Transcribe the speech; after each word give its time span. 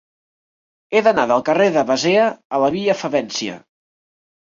He 0.93 1.01
d'anar 1.07 1.25
del 1.31 1.43
carrer 1.49 1.67
de 1.75 1.83
Basea 1.89 2.23
a 2.57 2.61
la 2.65 2.71
via 2.77 2.95
Favència. 3.03 3.59